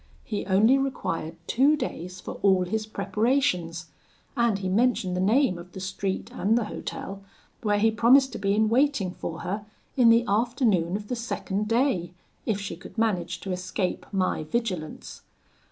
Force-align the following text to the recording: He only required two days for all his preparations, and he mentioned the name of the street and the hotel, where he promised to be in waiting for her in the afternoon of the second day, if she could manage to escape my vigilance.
He 0.23 0.47
only 0.47 0.79
required 0.79 1.35
two 1.45 1.75
days 1.77 2.19
for 2.19 2.39
all 2.41 2.65
his 2.65 2.87
preparations, 2.87 3.91
and 4.35 4.57
he 4.57 4.67
mentioned 4.67 5.15
the 5.15 5.21
name 5.21 5.59
of 5.59 5.73
the 5.73 5.79
street 5.79 6.31
and 6.33 6.57
the 6.57 6.63
hotel, 6.63 7.21
where 7.61 7.77
he 7.77 7.91
promised 7.91 8.31
to 8.31 8.39
be 8.39 8.55
in 8.55 8.67
waiting 8.67 9.11
for 9.13 9.41
her 9.41 9.63
in 9.95 10.09
the 10.09 10.25
afternoon 10.27 10.95
of 10.95 11.07
the 11.07 11.15
second 11.15 11.67
day, 11.67 12.15
if 12.47 12.59
she 12.59 12.75
could 12.75 12.97
manage 12.97 13.41
to 13.41 13.51
escape 13.51 14.07
my 14.11 14.43
vigilance. 14.43 15.21